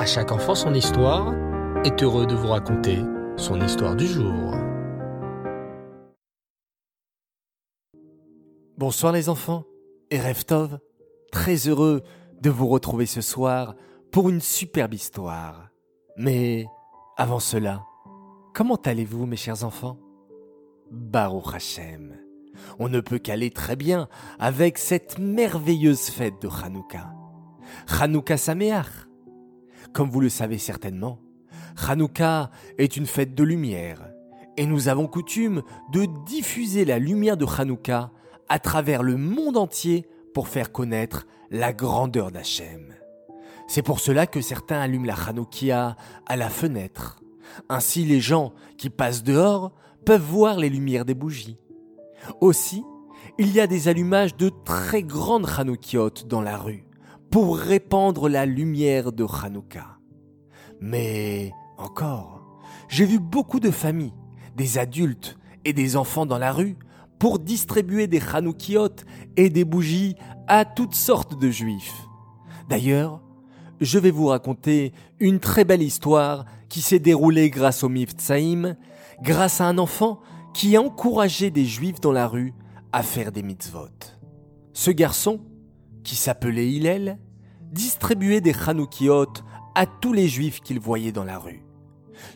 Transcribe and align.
À 0.00 0.06
chaque 0.06 0.32
enfant 0.32 0.54
son 0.54 0.72
histoire 0.72 1.34
est 1.84 2.02
heureux 2.02 2.26
de 2.26 2.34
vous 2.34 2.46
raconter 2.46 3.00
son 3.36 3.60
histoire 3.60 3.94
du 3.94 4.06
jour. 4.06 4.54
Bonsoir 8.78 9.12
les 9.12 9.28
enfants 9.28 9.64
et 10.10 10.18
Reftov, 10.18 10.78
très 11.30 11.68
heureux 11.68 12.00
de 12.40 12.48
vous 12.48 12.66
retrouver 12.66 13.04
ce 13.04 13.20
soir 13.20 13.74
pour 14.10 14.30
une 14.30 14.40
superbe 14.40 14.94
histoire. 14.94 15.68
Mais 16.16 16.64
avant 17.18 17.38
cela, 17.38 17.84
comment 18.54 18.76
allez-vous 18.76 19.26
mes 19.26 19.36
chers 19.36 19.64
enfants? 19.64 19.98
Baruch 20.90 21.54
Hashem. 21.54 22.16
On 22.78 22.88
ne 22.88 23.00
peut 23.00 23.18
qu'aller 23.18 23.50
très 23.50 23.76
bien 23.76 24.08
avec 24.38 24.78
cette 24.78 25.18
merveilleuse 25.18 26.08
fête 26.08 26.40
de 26.40 26.48
Hanouka. 26.48 27.12
Hanouka 28.00 28.38
Sameach. 28.38 29.09
Comme 29.92 30.10
vous 30.10 30.20
le 30.20 30.28
savez 30.28 30.58
certainement, 30.58 31.18
Hanouka 31.88 32.50
est 32.78 32.96
une 32.96 33.06
fête 33.06 33.34
de 33.34 33.42
lumière 33.42 34.10
et 34.56 34.66
nous 34.66 34.88
avons 34.88 35.06
coutume 35.06 35.62
de 35.92 36.06
diffuser 36.26 36.84
la 36.84 36.98
lumière 36.98 37.36
de 37.36 37.46
Hanouka 37.46 38.10
à 38.48 38.58
travers 38.58 39.02
le 39.02 39.16
monde 39.16 39.56
entier 39.56 40.06
pour 40.34 40.48
faire 40.48 40.72
connaître 40.72 41.26
la 41.50 41.72
grandeur 41.72 42.30
d'Hachem. 42.30 42.94
C'est 43.66 43.82
pour 43.82 44.00
cela 44.00 44.26
que 44.26 44.40
certains 44.40 44.80
allument 44.80 45.06
la 45.06 45.14
Hanoukia 45.14 45.96
à 46.26 46.36
la 46.36 46.50
fenêtre. 46.50 47.20
Ainsi 47.68 48.04
les 48.04 48.20
gens 48.20 48.52
qui 48.76 48.90
passent 48.90 49.24
dehors 49.24 49.72
peuvent 50.04 50.20
voir 50.20 50.56
les 50.58 50.68
lumières 50.68 51.04
des 51.04 51.14
bougies. 51.14 51.58
Aussi, 52.40 52.84
il 53.38 53.52
y 53.52 53.60
a 53.60 53.66
des 53.66 53.88
allumages 53.88 54.36
de 54.36 54.50
très 54.64 55.02
grandes 55.02 55.48
Hanoukiot 55.56 56.10
dans 56.26 56.42
la 56.42 56.56
rue 56.56 56.84
pour 57.30 57.56
répandre 57.56 58.28
la 58.28 58.46
lumière 58.46 59.12
de 59.12 59.24
Hanouka. 59.24 59.98
Mais 60.80 61.52
encore, 61.78 62.60
j'ai 62.88 63.04
vu 63.04 63.18
beaucoup 63.18 63.60
de 63.60 63.70
familles, 63.70 64.14
des 64.56 64.78
adultes 64.78 65.38
et 65.64 65.72
des 65.72 65.96
enfants 65.96 66.26
dans 66.26 66.38
la 66.38 66.52
rue 66.52 66.76
pour 67.18 67.38
distribuer 67.38 68.06
des 68.06 68.20
Hanoukiot 68.20 69.04
et 69.36 69.50
des 69.50 69.64
bougies 69.64 70.16
à 70.48 70.64
toutes 70.64 70.94
sortes 70.94 71.38
de 71.38 71.50
juifs. 71.50 71.94
D'ailleurs, 72.68 73.20
je 73.80 73.98
vais 73.98 74.10
vous 74.10 74.26
raconter 74.26 74.92
une 75.20 75.38
très 75.38 75.64
belle 75.64 75.82
histoire 75.82 76.44
qui 76.68 76.80
s'est 76.80 76.98
déroulée 76.98 77.50
grâce 77.50 77.84
au 77.84 77.88
Miftsaïm, 77.88 78.76
grâce 79.22 79.60
à 79.60 79.66
un 79.66 79.78
enfant 79.78 80.20
qui 80.54 80.76
a 80.76 80.82
encouragé 80.82 81.50
des 81.50 81.64
juifs 81.64 82.00
dans 82.00 82.12
la 82.12 82.26
rue 82.26 82.54
à 82.92 83.02
faire 83.02 83.32
des 83.32 83.42
mitzvot. 83.42 83.88
Ce 84.72 84.90
garçon, 84.90 85.40
qui 86.04 86.16
s'appelait 86.16 86.68
Hillel, 86.68 87.18
distribuait 87.72 88.40
des 88.40 88.54
Hanoukiot 88.66 89.32
à 89.74 89.86
tous 89.86 90.12
les 90.12 90.28
juifs 90.28 90.60
qu'il 90.60 90.80
voyait 90.80 91.12
dans 91.12 91.24
la 91.24 91.38
rue. 91.38 91.62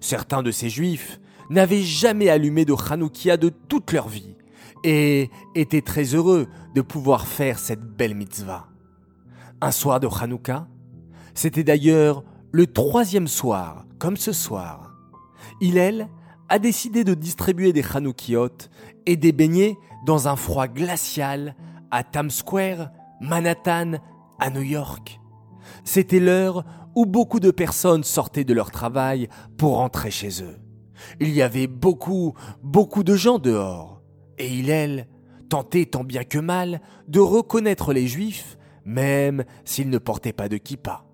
Certains 0.01 0.43
de 0.43 0.51
ces 0.51 0.71
juifs 0.71 1.21
n'avaient 1.51 1.83
jamais 1.83 2.29
allumé 2.29 2.65
de 2.65 2.75
Hanoukia 2.75 3.37
de 3.37 3.49
toute 3.49 3.93
leur 3.93 4.09
vie 4.09 4.37
et 4.83 5.31
étaient 5.55 5.83
très 5.83 6.15
heureux 6.15 6.47
de 6.75 6.81
pouvoir 6.81 7.27
faire 7.27 7.59
cette 7.59 7.83
belle 7.83 8.15
mitzvah. 8.15 8.69
Un 9.61 9.71
soir 9.71 10.01
de 10.01 10.09
Hanouka, 10.09 10.69
c'était 11.35 11.65
d'ailleurs 11.65 12.23
le 12.53 12.67
troisième 12.67 13.29
soir, 13.29 13.87
comme 13.99 14.17
ce 14.17 14.33
soir. 14.33 14.95
Hillel 15.61 16.09
a 16.49 16.59
décidé 16.59 17.05
de 17.05 17.15
distribuer 17.15 17.73
des 17.73 17.85
Hanoukiot 17.95 18.69
et 19.07 19.17
des 19.17 19.33
beignets 19.33 19.77
dans 20.07 20.29
un 20.29 20.37
froid 20.37 20.69
glacial 20.69 21.57
à 21.91 22.05
Times 22.05 22.31
Square, 22.31 22.91
Manhattan, 23.21 23.95
à 24.39 24.51
New 24.51 24.63
York. 24.63 25.21
C'était 25.85 26.21
l'heure 26.21 26.65
où 26.95 27.07
beaucoup 27.07 27.41
de 27.41 27.51
personnes 27.51 28.05
sortaient 28.05 28.45
de 28.45 28.55
leur 28.55 28.71
travail 28.71 29.29
pour 29.57 29.77
rentrer 29.77 30.11
chez 30.11 30.43
eux. 30.43 30.59
Il 31.21 31.31
y 31.31 31.43
avait 31.43 31.67
beaucoup, 31.67 32.35
beaucoup 32.63 33.05
de 33.05 33.15
gens 33.15 33.39
dehors. 33.39 34.03
Et 34.39 34.49
Hillel 34.49 35.09
tentait 35.49 35.87
tant 35.87 36.05
bien 36.05 36.25
que 36.25 36.39
mal 36.39 36.81
de 37.09 37.21
reconnaître 37.21 37.93
les 37.93 38.07
Juifs, 38.07 38.59
même 38.85 39.45
s'ils 39.65 39.91
ne 39.91 39.99
portaient 39.99 40.33
pas 40.33 40.49
de 40.49 40.57
kippa. 40.57 41.05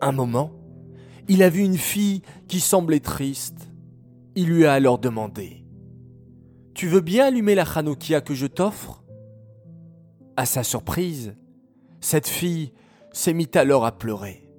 Un 0.00 0.12
moment, 0.12 0.52
il 1.28 1.42
a 1.42 1.48
vu 1.48 1.62
une 1.62 1.78
fille 1.78 2.22
qui 2.48 2.60
semblait 2.60 3.00
triste. 3.00 3.70
Il 4.34 4.48
lui 4.48 4.66
a 4.66 4.72
alors 4.72 4.98
demandé 4.98 5.64
Tu 6.74 6.88
veux 6.88 7.00
bien 7.00 7.26
allumer 7.26 7.54
la 7.54 7.64
Hanoukia 7.64 8.20
que 8.20 8.34
je 8.34 8.46
t'offre? 8.46 9.01
À 10.42 10.44
sa 10.44 10.64
surprise, 10.64 11.36
cette 12.00 12.26
fille 12.26 12.72
s'est 13.12 13.32
mise 13.32 13.46
alors 13.54 13.84
à 13.84 13.96
pleurer. 13.96 14.50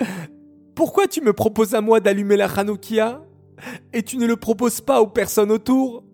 Pourquoi 0.74 1.06
tu 1.06 1.20
me 1.20 1.34
proposes 1.34 1.74
à 1.74 1.82
moi 1.82 2.00
d'allumer 2.00 2.38
la 2.38 2.46
Hanoukia 2.46 3.22
et 3.92 4.02
tu 4.02 4.16
ne 4.16 4.24
le 4.24 4.36
proposes 4.36 4.80
pas 4.80 5.02
aux 5.02 5.06
personnes 5.06 5.52
autour? 5.52 6.04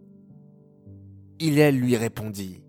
Hillel 1.38 1.78
lui 1.78 1.96
répondit 1.96 2.64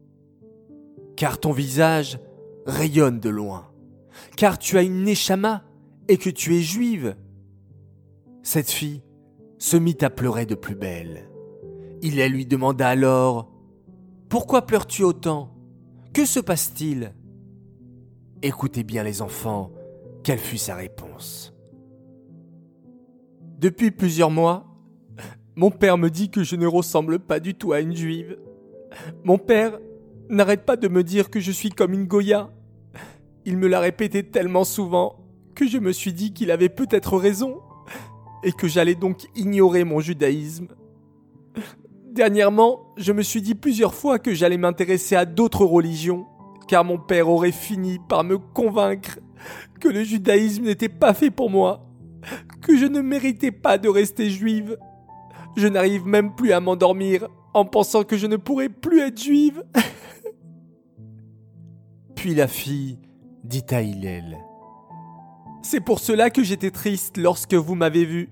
Car 1.16 1.40
ton 1.40 1.52
visage 1.52 2.20
rayonne 2.68 3.20
de 3.20 3.30
loin, 3.30 3.72
car 4.38 4.60
tu 4.60 4.78
as 4.78 4.84
une 4.84 5.06
Neshama 5.06 5.64
et 6.08 6.18
que 6.18 6.30
tu 6.30 6.56
es 6.56 6.62
juive. 6.62 7.16
Cette 8.44 8.70
fille 8.70 9.02
se 9.58 9.76
mit 9.76 9.98
à 10.02 10.12
pleurer 10.12 10.46
de 10.46 10.54
plus 10.54 10.76
belle. 10.76 11.28
Hillel 12.04 12.32
lui 12.32 12.46
demanda 12.46 12.90
alors 12.90 13.52
Pourquoi 14.30 14.68
pleures-tu 14.68 15.02
autant? 15.02 15.55
Que 16.16 16.24
se 16.24 16.40
passe-t-il? 16.40 17.14
Écoutez 18.42 18.86
bien 18.86 19.04
les 19.04 19.22
enfants, 19.22 19.74
quelle 20.24 20.40
fut 20.40 20.58
sa 20.58 20.74
réponse. 20.74 21.54
Depuis 23.60 23.92
plusieurs 23.92 24.32
mois, 24.32 24.66
mon 25.58 25.72
père 25.72 25.98
me 25.98 26.10
dit 26.10 26.30
que 26.30 26.42
je 26.42 26.56
ne 26.56 26.68
ressemble 26.68 27.20
pas 27.20 27.42
du 27.42 27.54
tout 27.54 27.74
à 27.74 27.82
une 27.82 27.94
juive. 27.94 28.38
Mon 29.26 29.38
père 29.38 29.78
n'arrête 30.30 30.64
pas 30.64 30.78
de 30.78 30.88
me 30.88 31.04
dire 31.04 31.30
que 31.30 31.42
je 31.42 31.52
suis 31.52 31.70
comme 31.70 31.92
une 31.92 32.06
Goya. 32.06 32.50
Il 33.44 33.58
me 33.58 33.68
l'a 33.68 33.82
répété 33.82 34.24
tellement 34.24 34.64
souvent 34.64 35.18
que 35.54 35.68
je 35.68 35.80
me 35.80 35.92
suis 35.92 36.14
dit 36.14 36.32
qu'il 36.32 36.50
avait 36.50 36.70
peut-être 36.70 37.18
raison 37.18 37.60
et 38.42 38.54
que 38.54 38.70
j'allais 38.70 38.96
donc 38.96 39.26
ignorer 39.36 39.84
mon 39.84 40.00
judaïsme. 40.00 40.70
Dernièrement, 42.16 42.94
je 42.96 43.12
me 43.12 43.22
suis 43.22 43.42
dit 43.42 43.56
plusieurs 43.56 43.94
fois 43.94 44.20
que 44.20 44.34
j'allais 44.34 44.58
m'intéresser 44.58 45.18
à 45.18 45.26
d'autres 45.26 45.66
religions, 45.66 46.26
car 46.66 46.86
mon 46.86 46.98
père 46.98 47.28
aurait 47.28 47.52
fini 47.52 48.00
par 48.08 48.24
me 48.24 48.38
convaincre 48.38 49.20
que 49.82 49.90
le 49.90 50.02
judaïsme 50.02 50.64
n'était 50.64 50.88
pas 50.88 51.14
fait 51.14 51.30
pour 51.30 51.50
moi, 51.50 51.86
que 52.62 52.78
je 52.78 52.86
ne 52.86 53.02
méritais 53.02 53.52
pas 53.52 53.78
de 53.78 53.90
rester 53.90 54.30
juive. 54.30 54.78
Je 55.58 55.68
n'arrive 55.68 56.06
même 56.06 56.34
plus 56.34 56.54
à 56.54 56.62
m'endormir 56.62 57.28
en 57.54 57.66
pensant 57.66 58.06
que 58.06 58.16
je 58.16 58.28
ne 58.28 58.38
pourrais 58.38 58.70
plus 58.70 59.02
être 59.02 59.22
juive. 59.22 59.66
Puis 62.16 62.34
la 62.34 62.48
fille 62.48 62.98
dit 63.44 63.66
à 63.72 63.82
Hillel 63.82 64.38
C'est 65.64 65.82
pour 65.82 66.00
cela 66.00 66.30
que 66.30 66.44
j'étais 66.44 66.72
triste 66.72 67.18
lorsque 67.18 67.56
vous 67.56 67.76
m'avez 67.76 68.06
vu. 68.06 68.30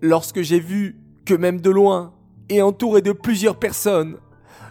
Lorsque 0.00 0.40
j'ai 0.40 0.58
vu 0.58 0.98
que 1.26 1.34
même 1.34 1.60
de 1.60 1.68
loin, 1.68 2.14
et 2.48 2.62
entouré 2.62 3.02
de 3.02 3.12
plusieurs 3.12 3.58
personnes, 3.58 4.16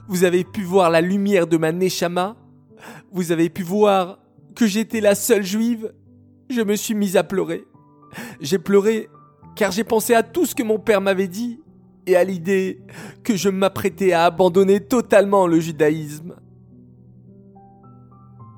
vous 0.08 0.24
avez 0.24 0.44
pu 0.44 0.64
voir 0.64 0.90
la 0.90 1.02
lumière 1.02 1.48
de 1.48 1.58
ma 1.58 1.72
Neshama, 1.72 2.36
vous 3.12 3.32
avez 3.32 3.50
pu 3.50 3.64
voir 3.64 4.20
que 4.56 4.68
j'étais 4.68 5.02
la 5.02 5.16
seule 5.16 5.44
juive, 5.44 5.94
je 6.50 6.62
me 6.62 6.76
suis 6.76 6.96
mise 6.96 7.18
à 7.18 7.24
pleurer. 7.24 7.66
J'ai 8.40 8.58
pleuré 8.58 9.10
car 9.56 9.72
j'ai 9.72 9.84
pensé 9.84 10.14
à 10.14 10.24
tout 10.24 10.46
ce 10.46 10.56
que 10.56 10.64
mon 10.64 10.80
père 10.80 11.02
m'avait 11.02 11.28
dit 11.28 11.60
et 12.06 12.16
à 12.16 12.24
l'idée 12.24 12.82
que 13.24 13.36
je 13.36 13.50
m'apprêtais 13.50 14.14
à 14.14 14.26
abandonner 14.26 14.80
totalement 14.80 15.46
le 15.46 15.60
judaïsme. 15.60 16.36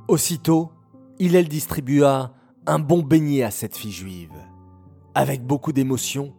Aussitôt, 0.08 0.72
Hillel 1.20 1.48
distribua 1.48 2.34
un 2.66 2.80
bon 2.80 3.02
beignet 3.02 3.44
à 3.44 3.52
cette 3.52 3.76
fille 3.76 3.92
juive. 3.92 4.34
Avec 5.16 5.44
beaucoup 5.44 5.72
d'émotion, 5.72 6.34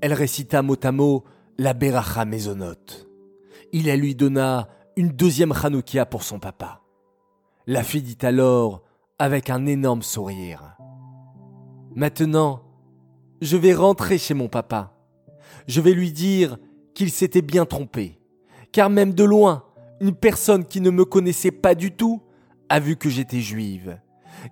elle 0.00 0.12
récita 0.12 0.62
mot 0.62 0.76
à 0.82 0.92
mot 0.92 1.24
la 1.62 1.74
Beracha 1.74 2.24
Maisonnote. 2.24 3.08
Hillel 3.72 4.00
lui 4.00 4.16
donna 4.16 4.68
une 4.96 5.10
deuxième 5.10 5.52
Hanoukia 5.52 6.04
pour 6.06 6.24
son 6.24 6.40
papa. 6.40 6.80
La 7.68 7.84
fille 7.84 8.02
dit 8.02 8.18
alors 8.22 8.82
avec 9.20 9.48
un 9.48 9.64
énorme 9.66 10.02
sourire. 10.02 10.76
Maintenant, 11.94 12.64
je 13.40 13.56
vais 13.56 13.74
rentrer 13.74 14.18
chez 14.18 14.34
mon 14.34 14.48
papa. 14.48 14.92
Je 15.68 15.80
vais 15.80 15.92
lui 15.92 16.10
dire 16.10 16.58
qu'il 16.94 17.12
s'était 17.12 17.42
bien 17.42 17.64
trompé, 17.64 18.18
car 18.72 18.90
même 18.90 19.14
de 19.14 19.22
loin, 19.22 19.62
une 20.00 20.16
personne 20.16 20.64
qui 20.64 20.80
ne 20.80 20.90
me 20.90 21.04
connaissait 21.04 21.52
pas 21.52 21.76
du 21.76 21.92
tout 21.92 22.22
a 22.70 22.80
vu 22.80 22.96
que 22.96 23.08
j'étais 23.08 23.40
juive. 23.40 24.00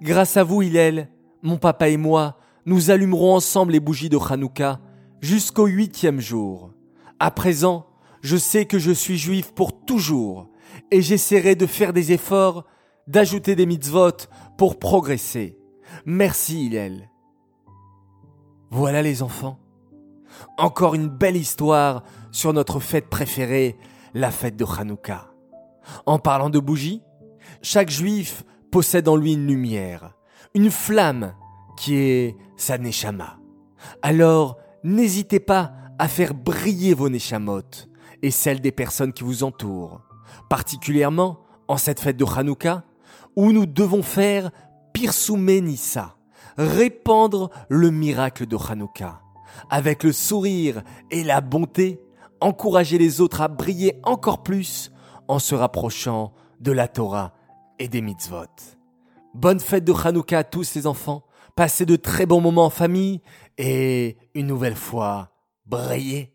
Grâce 0.01 0.37
à 0.37 0.45
vous, 0.45 0.63
Hillel, 0.63 1.09
mon 1.43 1.57
papa 1.57 1.89
et 1.89 1.97
moi, 1.97 2.39
nous 2.67 2.93
allumerons 2.93 3.35
ensemble 3.35 3.73
les 3.73 3.81
bougies 3.81 4.11
de 4.11 4.17
Hanouka 4.17 4.79
jusqu'au 5.21 5.67
huitième 5.67 6.21
jour. 6.21 6.71
À 7.21 7.31
présent, 7.31 7.85
je 8.23 8.39
sais 8.39 8.65
que 8.65 8.79
je 8.79 8.91
suis 8.91 9.19
juif 9.19 9.53
pour 9.53 9.85
toujours, 9.85 10.49
et 10.91 11.03
j'essaierai 11.03 11.55
de 11.55 11.67
faire 11.67 11.93
des 11.93 12.13
efforts, 12.13 12.65
d'ajouter 13.07 13.55
des 13.55 13.67
mitzvot 13.67 14.27
pour 14.57 14.79
progresser. 14.79 15.59
Merci 16.07 16.65
Hillel. 16.65 17.11
Voilà 18.71 19.03
les 19.03 19.23
enfants. 19.23 19.59
Encore 20.57 20.95
une 20.95 21.09
belle 21.09 21.37
histoire 21.37 22.05
sur 22.31 22.55
notre 22.55 22.81
fête 22.81 23.11
préférée, 23.11 23.77
la 24.15 24.31
fête 24.31 24.57
de 24.57 24.65
Hanouka. 24.65 25.31
En 26.07 26.19
parlant 26.19 26.49
de 26.49 26.59
bougies, 26.59 27.03
chaque 27.61 27.91
juif 27.91 28.45
possède 28.71 29.09
en 29.09 29.17
lui 29.17 29.35
une 29.35 29.47
lumière, 29.47 30.15
une 30.55 30.71
flamme 30.71 31.35
qui 31.77 31.97
est 31.97 32.37
sa 32.57 32.79
neshama. 32.79 33.39
Alors, 34.01 34.57
n'hésitez 34.85 35.41
pas 35.41 35.73
à 36.01 36.09
faire 36.09 36.33
briller 36.33 36.95
vos 36.95 37.11
neshamot 37.11 37.61
et 38.23 38.31
celles 38.31 38.63
des 38.63 38.73
personnes 38.73 39.13
qui 39.13 39.23
vous 39.23 39.45
entourent, 39.45 40.01
particulièrement 40.49 41.41
en 41.69 41.77
cette 41.77 42.01
fête 42.01 42.17
de 42.17 42.25
Hanouka 42.25 42.85
où 43.37 43.53
nous 43.53 43.67
devons 43.67 44.03
faire 44.03 44.51
Pirsoume 44.95 45.45
Nissa, 45.45 46.17
répandre 46.57 47.51
le 47.69 47.91
miracle 47.91 48.47
de 48.47 48.57
Hanouka. 48.57 49.21
Avec 49.69 50.03
le 50.03 50.13
sourire 50.13 50.83
et 51.11 51.23
la 51.23 51.43
bonté, 51.43 52.01
encourager 52.41 52.97
les 52.97 53.21
autres 53.21 53.43
à 53.43 53.49
briller 53.49 54.01
encore 54.03 54.43
plus 54.43 54.91
en 55.29 55.39
se 55.39 55.55
rapprochant 55.55 56.33
de 56.61 56.73
la 56.73 56.89
Torah 56.89 57.35
et 57.79 57.89
des 57.89 58.01
mitzvot. 58.01 58.47
Bonne 59.35 59.61
fête 59.61 59.85
de 59.85 59.93
Hanouka 59.93 60.39
à 60.39 60.45
tous 60.45 60.75
les 60.77 60.87
enfants, 60.87 61.25
passez 61.57 61.85
de 61.85 61.97
très 61.97 62.25
bons 62.25 62.41
moments 62.41 62.65
en 62.65 62.71
famille 62.71 63.21
et 63.59 64.17
une 64.35 64.47
nouvelle 64.47 64.77
fois, 64.77 65.30
brillez. 65.71 66.33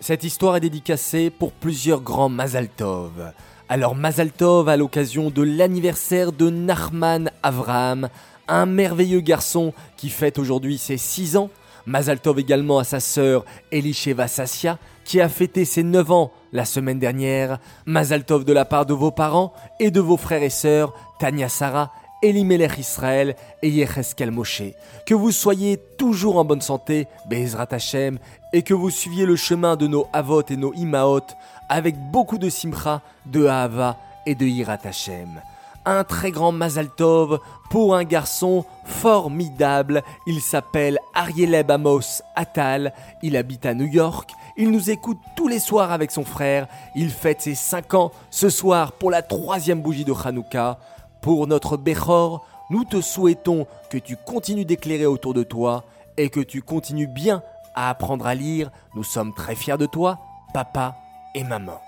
Cette 0.00 0.22
histoire 0.22 0.56
est 0.56 0.60
dédicacée 0.60 1.30
pour 1.30 1.50
plusieurs 1.50 2.00
grands 2.00 2.28
Mazaltov. 2.28 3.32
Alors 3.68 3.96
Mazaltov 3.96 4.68
à 4.68 4.76
l'occasion 4.76 5.30
de 5.30 5.42
l'anniversaire 5.42 6.30
de 6.30 6.48
Nachman 6.48 7.30
Avram, 7.42 8.08
un 8.46 8.66
merveilleux 8.66 9.20
garçon 9.20 9.74
qui 9.96 10.08
fête 10.08 10.38
aujourd'hui 10.38 10.78
ses 10.78 10.96
6 10.96 11.36
ans. 11.36 11.50
Mazaltov 11.86 12.38
également 12.38 12.78
à 12.78 12.84
sa 12.84 13.00
sœur 13.00 13.44
Elisheva 13.72 14.28
Sassia 14.28 14.78
qui 15.04 15.20
a 15.20 15.28
fêté 15.28 15.64
ses 15.64 15.82
9 15.82 16.12
ans 16.12 16.32
la 16.52 16.64
semaine 16.64 17.00
dernière. 17.00 17.58
Mazaltov 17.86 18.44
de 18.44 18.52
la 18.52 18.64
part 18.64 18.86
de 18.86 18.94
vos 18.94 19.10
parents 19.10 19.52
et 19.80 19.90
de 19.90 20.00
vos 20.00 20.16
frères 20.16 20.42
et 20.42 20.50
sœurs 20.50 20.94
Tania 21.18 21.48
Sarah 21.48 21.92
Elimelech 22.22 22.78
Israël 22.78 23.36
et 23.62 23.68
Yecheskel 23.68 24.30
Moshe. 24.30 24.62
Que 25.06 25.14
vous 25.14 25.30
soyez 25.30 25.78
toujours 25.96 26.36
en 26.36 26.44
bonne 26.44 26.60
santé, 26.60 27.06
Bezrat 27.28 27.68
Hashem, 27.70 28.18
et 28.52 28.62
que 28.62 28.74
vous 28.74 28.90
suiviez 28.90 29.26
le 29.26 29.36
chemin 29.36 29.76
de 29.76 29.86
nos 29.86 30.06
Avot 30.12 30.42
et 30.48 30.56
nos 30.56 30.72
Imaot 30.74 31.26
avec 31.68 31.96
beaucoup 32.10 32.38
de 32.38 32.48
Simcha, 32.48 33.02
de 33.26 33.46
Ahava 33.46 33.96
et 34.26 34.34
de 34.34 34.46
Hirat 34.46 34.78
Hashem. 34.84 35.40
Un 35.84 36.04
très 36.04 36.30
grand 36.30 36.52
Mazal 36.52 36.88
Tov 36.90 37.38
pour 37.70 37.94
un 37.94 38.04
garçon 38.04 38.64
formidable. 38.84 40.02
Il 40.26 40.40
s'appelle 40.40 40.98
Arieleb 41.14 41.70
Amos 41.70 42.22
Atal. 42.36 42.92
Il 43.22 43.36
habite 43.36 43.64
à 43.64 43.74
New 43.74 43.86
York. 43.86 44.30
Il 44.56 44.70
nous 44.70 44.90
écoute 44.90 45.18
tous 45.36 45.48
les 45.48 45.60
soirs 45.60 45.92
avec 45.92 46.10
son 46.10 46.24
frère. 46.24 46.66
Il 46.94 47.10
fête 47.10 47.40
ses 47.40 47.54
5 47.54 47.94
ans 47.94 48.12
ce 48.30 48.50
soir 48.50 48.92
pour 48.92 49.10
la 49.10 49.22
troisième 49.22 49.80
bougie 49.80 50.04
de 50.04 50.12
Hanouka. 50.12 50.78
Pour 51.20 51.46
notre 51.46 51.76
Bechor, 51.76 52.46
nous 52.70 52.84
te 52.84 53.00
souhaitons 53.00 53.66
que 53.90 53.98
tu 53.98 54.16
continues 54.16 54.64
d'éclairer 54.64 55.06
autour 55.06 55.34
de 55.34 55.42
toi 55.42 55.84
et 56.16 56.28
que 56.28 56.40
tu 56.40 56.62
continues 56.62 57.06
bien 57.06 57.42
à 57.74 57.90
apprendre 57.90 58.26
à 58.26 58.34
lire. 58.34 58.70
Nous 58.94 59.04
sommes 59.04 59.34
très 59.34 59.54
fiers 59.54 59.78
de 59.78 59.86
toi, 59.86 60.18
papa 60.52 60.96
et 61.34 61.44
maman. 61.44 61.80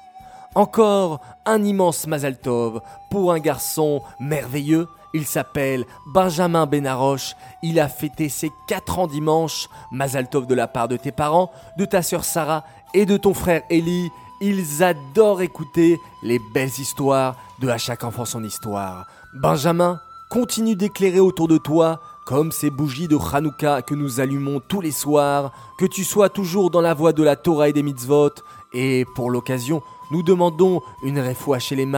Encore 0.55 1.21
un 1.47 1.62
immense 1.62 2.06
Mazal 2.06 2.37
Tov 2.37 2.81
pour 3.11 3.32
un 3.32 3.38
garçon 3.38 4.03
merveilleux. 4.19 4.88
Il 5.15 5.27
s'appelle 5.27 5.85
Benjamin 6.12 6.67
Benaroche. 6.67 7.37
Il 7.62 7.79
a 7.79 7.88
fêté 7.88 8.29
ses 8.29 8.50
4 8.67 8.99
ans 8.99 9.06
dimanche. 9.06 9.69
Mazal 9.93 10.29
Tov 10.29 10.47
de 10.47 10.55
la 10.55 10.67
part 10.67 10.88
de 10.88 10.97
tes 10.97 11.12
parents, 11.12 11.53
de 11.76 11.85
ta 11.85 12.03
sœur 12.03 12.25
Sarah 12.25 12.65
et 12.94 13.06
de 13.06 13.17
ton 13.17 13.35
frère 13.35 13.62
Eli. 13.71 14.11
Ils 14.41 14.83
adorent 14.83 15.43
écouter 15.43 16.00
les 16.23 16.41
belles 16.53 16.69
histoires 16.79 17.37
de 17.61 17.69
À 17.69 17.79
chaque 17.79 18.05
enfant 18.05 18.25
son 18.25 18.43
histoire. 18.43 19.06
Benjamin, 19.32 20.00
continue 20.29 20.75
d'éclairer 20.75 21.21
autour 21.21 21.47
de 21.47 21.56
toi 21.56 22.00
comme 22.25 22.50
ces 22.50 22.69
bougies 22.69 23.06
de 23.06 23.17
Hanouka 23.17 23.81
que 23.81 23.94
nous 23.94 24.19
allumons 24.19 24.61
tous 24.61 24.81
les 24.81 24.91
soirs, 24.91 25.53
que 25.79 25.87
tu 25.87 26.03
sois 26.03 26.29
toujours 26.29 26.71
dans 26.71 26.81
la 26.81 26.94
voie 26.94 27.12
de 27.12 27.23
la 27.23 27.37
Torah 27.37 27.69
et 27.69 27.73
des 27.73 27.85
mitzvot, 27.85 28.31
et 28.73 29.05
pour 29.15 29.31
l'occasion, 29.31 29.82
nous 30.11 30.25
demandons 30.25 30.82
une 31.05 31.21
réfoua 31.21 31.61
chez 31.61 31.77
les 31.77 31.88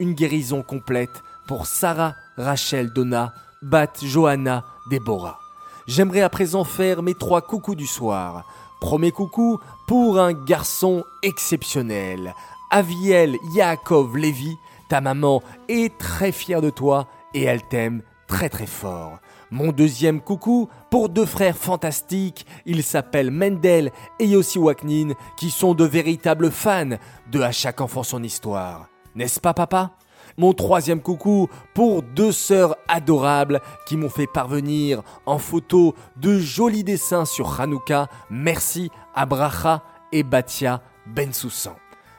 une 0.00 0.12
guérison 0.12 0.62
complète 0.62 1.22
pour 1.46 1.66
Sarah, 1.66 2.14
Rachel, 2.36 2.92
Donna, 2.92 3.32
Bat, 3.62 3.92
Johanna, 4.02 4.64
Déborah. 4.90 5.38
J'aimerais 5.86 6.20
à 6.20 6.28
présent 6.28 6.64
faire 6.64 7.02
mes 7.02 7.14
trois 7.14 7.40
coucous 7.40 7.74
du 7.74 7.86
soir. 7.86 8.44
Premier 8.82 9.12
coucou 9.12 9.60
pour 9.86 10.18
un 10.18 10.34
garçon 10.34 11.04
exceptionnel, 11.22 12.34
Aviel 12.70 13.38
Yaakov 13.54 14.16
Lévy. 14.18 14.58
Ta 14.92 15.00
maman 15.00 15.42
est 15.70 15.96
très 15.96 16.32
fière 16.32 16.60
de 16.60 16.68
toi 16.68 17.08
et 17.32 17.44
elle 17.44 17.62
t'aime 17.66 18.02
très 18.26 18.50
très 18.50 18.66
fort. 18.66 19.20
Mon 19.50 19.72
deuxième 19.72 20.20
coucou 20.20 20.68
pour 20.90 21.08
deux 21.08 21.24
frères 21.24 21.56
fantastiques, 21.56 22.44
ils 22.66 22.82
s'appellent 22.82 23.30
Mendel 23.30 23.90
et 24.18 24.26
Yossi 24.26 24.58
Waknin, 24.58 25.14
qui 25.38 25.48
sont 25.48 25.72
de 25.72 25.86
véritables 25.86 26.50
fans 26.50 26.98
de 27.30 27.40
À 27.40 27.52
chaque 27.52 27.80
enfant 27.80 28.02
son 28.02 28.22
histoire. 28.22 28.88
N'est-ce 29.14 29.40
pas 29.40 29.54
papa? 29.54 29.92
Mon 30.36 30.52
troisième 30.52 31.00
coucou 31.00 31.48
pour 31.72 32.02
deux 32.02 32.30
sœurs 32.30 32.76
adorables 32.86 33.62
qui 33.86 33.96
m'ont 33.96 34.10
fait 34.10 34.26
parvenir 34.26 35.00
en 35.24 35.38
photo 35.38 35.94
de 36.18 36.38
jolis 36.38 36.84
dessins 36.84 37.24
sur 37.24 37.58
Hanouka. 37.58 38.08
Merci 38.28 38.90
à 39.14 39.24
Bracha 39.24 39.84
et 40.12 40.22
Batia 40.22 40.82
Bensoussan. 41.06 41.76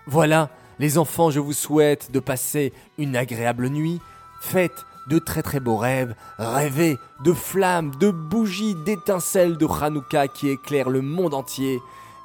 Voilà, 0.08 0.50
les 0.84 0.98
enfants, 0.98 1.32
je 1.32 1.40
vous 1.40 1.54
souhaite 1.54 2.12
de 2.12 2.20
passer 2.20 2.74
une 2.98 3.16
agréable 3.16 3.70
nuit. 3.70 4.02
Faites 4.42 4.86
de 5.08 5.18
très 5.18 5.42
très 5.42 5.62
beaux 5.62 5.78
rêves, 5.78 6.14
rêvez 6.38 6.98
de 7.24 7.32
flammes, 7.32 7.96
de 7.96 8.12
bougies, 8.12 8.76
d'étincelles 8.76 9.58
de 9.58 9.66
Hanouka 9.66 10.28
qui 10.28 10.50
éclairent 10.50 10.90
le 10.90 11.02
monde 11.02 11.36
entier. 11.36 11.80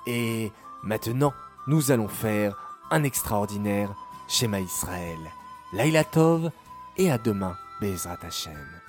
Et 0.08 0.50
maintenant, 0.82 1.32
nous 1.68 1.92
allons 1.92 2.08
faire 2.08 2.56
un 2.90 3.04
extraordinaire 3.04 3.94
schéma 4.26 4.58
Israël. 4.58 5.20
Laila 5.72 6.02
Tov 6.02 6.50
et 6.96 7.12
à 7.12 7.18
demain, 7.18 7.54
Bezrat 7.80 8.18
Hashem. 8.26 8.87